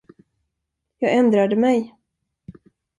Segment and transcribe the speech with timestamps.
[0.97, 1.95] Jag ändrade mig.